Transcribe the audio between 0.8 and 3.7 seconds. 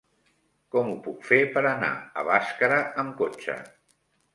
ho puc fer per anar a Bàscara amb cotxe?